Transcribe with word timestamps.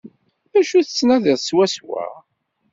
D 0.51 0.53
acu 0.59 0.79
tettnadiḍ 0.85 1.37
swaswa? 1.41 2.05